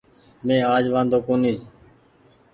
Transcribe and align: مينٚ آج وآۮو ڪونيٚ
مينٚ 0.45 0.67
آج 0.75 0.83
وآۮو 0.93 1.17
ڪونيٚ 1.27 1.59